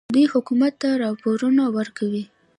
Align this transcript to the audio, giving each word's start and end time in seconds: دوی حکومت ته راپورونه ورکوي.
دوی 0.15 0.25
حکومت 0.33 0.73
ته 0.81 0.89
راپورونه 1.03 1.63
ورکوي. 1.77 2.23